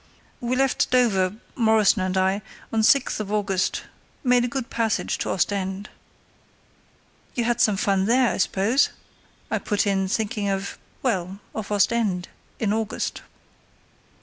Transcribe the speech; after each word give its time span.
We 0.39 0.55
left 0.55 0.89
Dover—Morrison 0.89 2.01
and 2.01 2.17
I—on 2.17 2.79
the 2.79 2.87
6th 2.87 3.19
of 3.19 3.31
August; 3.31 3.83
made 4.23 4.43
a 4.43 4.47
good 4.47 4.71
passage 4.71 5.19
to 5.19 5.29
Ostend." 5.29 5.89
"You 7.35 7.43
had 7.43 7.61
some 7.61 7.77
fun 7.77 8.05
there, 8.05 8.29
I 8.33 8.37
suppose?" 8.37 8.89
I 9.51 9.59
put 9.59 9.85
in, 9.85 10.07
thinking 10.07 10.49
of—well, 10.49 11.37
of 11.53 11.71
Ostend 11.71 12.29
in 12.59 12.73
August. 12.73 13.21